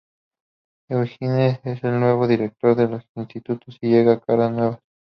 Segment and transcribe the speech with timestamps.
[0.89, 4.79] Eugeni es el nuevo director del instituto y llegan caras nuevas.